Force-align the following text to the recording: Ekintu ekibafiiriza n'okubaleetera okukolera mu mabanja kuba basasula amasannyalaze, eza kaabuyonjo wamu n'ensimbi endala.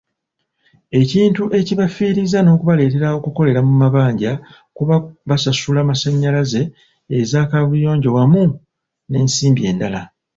Ekintu 0.99 1.43
ekibafiiriza 1.59 2.39
n'okubaleetera 2.41 3.07
okukolera 3.17 3.59
mu 3.67 3.73
mabanja 3.81 4.31
kuba 4.75 4.95
basasula 5.29 5.79
amasannyalaze, 5.81 6.61
eza 7.19 7.39
kaabuyonjo 7.49 8.09
wamu 8.17 8.43
n'ensimbi 9.09 9.61
endala. 9.71 10.01